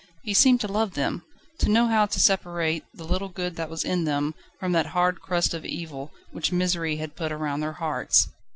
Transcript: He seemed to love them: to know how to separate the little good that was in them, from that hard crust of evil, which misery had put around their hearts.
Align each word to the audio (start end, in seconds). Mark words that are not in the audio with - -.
He 0.23 0.33
seemed 0.33 0.59
to 0.61 0.67
love 0.67 0.95
them: 0.95 1.21
to 1.59 1.69
know 1.69 1.85
how 1.85 2.07
to 2.07 2.19
separate 2.19 2.83
the 2.91 3.03
little 3.03 3.29
good 3.29 3.55
that 3.57 3.69
was 3.69 3.83
in 3.83 4.03
them, 4.05 4.33
from 4.59 4.71
that 4.71 4.87
hard 4.97 5.21
crust 5.21 5.53
of 5.53 5.63
evil, 5.63 6.11
which 6.31 6.51
misery 6.51 6.95
had 6.95 7.15
put 7.15 7.31
around 7.31 7.59
their 7.59 7.73
hearts. 7.73 8.27